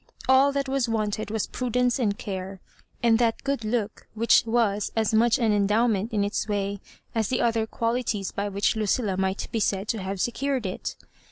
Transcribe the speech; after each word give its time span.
All 0.27 0.51
that 0.53 0.67
was 0.67 0.89
wanted 0.89 1.29
was 1.29 1.45
pradence 1.45 1.99
and 1.99 2.17
care, 2.17 2.59
and 3.03 3.19
that 3.19 3.43
good 3.43 3.63
look 3.63 4.07
which 4.15 4.41
was 4.47 4.91
as 4.95 5.13
much 5.13 5.37
an 5.37 5.53
endowment 5.53 6.11
in 6.11 6.23
its 6.23 6.47
way 6.47 6.81
as 7.13 7.27
the' 7.27 7.41
other 7.41 7.67
qnaUties 7.67 8.33
by 8.33 8.49
which 8.49 8.75
Lucilla 8.75 9.15
might 9.15 9.47
be 9.51 9.59
said 9.59 9.87
to 9.89 9.99
have 10.01 10.19
seeured 10.19 10.65
it. 10.65 10.95